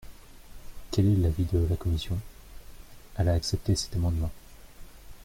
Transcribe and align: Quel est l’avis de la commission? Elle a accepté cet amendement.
Quel 0.89 1.05
est 1.09 1.15
l’avis 1.17 1.43
de 1.45 1.63
la 1.69 1.75
commission? 1.75 2.17
Elle 3.17 3.29
a 3.29 3.33
accepté 3.33 3.75
cet 3.75 3.93
amendement. 3.97 4.31